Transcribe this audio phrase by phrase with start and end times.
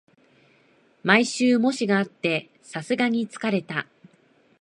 [1.03, 3.85] 毎週、模試があってさすがに疲れた